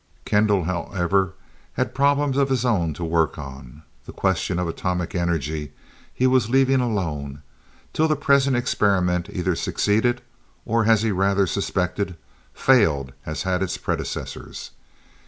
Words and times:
Kendall, 0.25 0.63
however, 0.63 1.33
had 1.73 1.93
problems 1.93 2.35
of 2.35 2.49
his 2.49 2.65
own 2.65 2.91
to 2.95 3.03
work 3.03 3.37
on. 3.37 3.83
The 4.07 4.11
question 4.11 4.57
of 4.57 4.67
atomic 4.67 5.13
energy 5.13 5.73
he 6.11 6.25
was 6.25 6.49
leaving 6.49 6.81
alone, 6.81 7.43
till 7.93 8.07
the 8.07 8.15
present 8.15 8.55
experiment 8.57 9.29
either 9.31 9.53
succeeded, 9.55 10.23
or, 10.65 10.85
as 10.87 11.03
he 11.03 11.11
rather 11.11 11.45
suspected, 11.45 12.15
failed 12.51 13.13
as 13.27 13.43
had 13.43 13.61
its 13.61 13.77
predecessors. 13.77 14.71